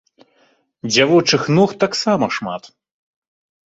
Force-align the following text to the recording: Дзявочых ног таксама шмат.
Дзявочых 0.91 1.43
ног 1.61 1.69
таксама 1.87 2.35
шмат. 2.41 2.63